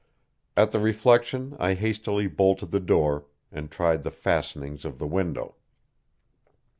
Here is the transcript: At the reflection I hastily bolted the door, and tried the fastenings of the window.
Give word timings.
At 0.57 0.71
the 0.71 0.79
reflection 0.79 1.55
I 1.59 1.75
hastily 1.75 2.25
bolted 2.25 2.71
the 2.71 2.79
door, 2.79 3.27
and 3.51 3.69
tried 3.69 4.01
the 4.01 4.09
fastenings 4.09 4.83
of 4.83 4.97
the 4.97 5.05
window. 5.05 5.53